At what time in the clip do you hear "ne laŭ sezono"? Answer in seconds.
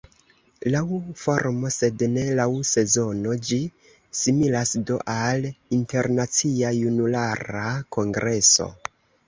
2.13-3.37